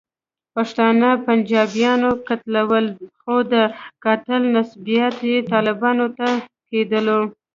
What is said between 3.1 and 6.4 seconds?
خو د قاتل نسبیت یې طالبانو ته